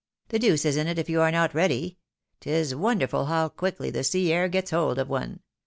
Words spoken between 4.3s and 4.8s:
air gets